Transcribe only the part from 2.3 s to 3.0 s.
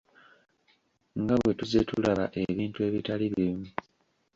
ebintu